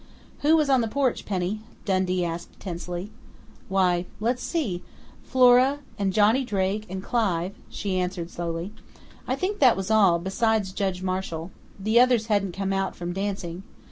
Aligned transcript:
"Who 0.39 0.57
was 0.57 0.67
on 0.67 0.81
the 0.81 0.87
porch, 0.87 1.25
Penny?" 1.27 1.61
Dundee 1.85 2.25
asked 2.25 2.59
tensely. 2.59 3.11
"Why, 3.69 4.07
let's 4.19 4.41
see 4.41 4.81
Flora, 5.23 5.81
and 5.99 6.11
Johnny 6.11 6.43
Drake, 6.43 6.87
and 6.89 7.03
Clive," 7.03 7.53
she 7.69 7.99
answered 7.99 8.31
slowly. 8.31 8.73
"I 9.27 9.35
think 9.35 9.59
that 9.59 9.77
was 9.77 9.91
all, 9.91 10.17
besides 10.17 10.71
Judge 10.71 11.03
Marshall. 11.03 11.51
The 11.79 11.99
others 11.99 12.25
hadn't 12.33 12.53
come 12.57 12.73
out 12.73 12.95
from 12.95 13.13
dancing.... 13.13 13.61